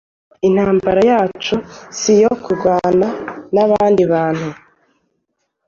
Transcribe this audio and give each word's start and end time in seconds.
Intambara 0.47 1.01
yacu 1.11 1.55
si 1.99 2.11
iyo 2.15 2.31
kurwana 2.43 3.07
n’abandi 3.53 4.03
bantu 4.13 4.49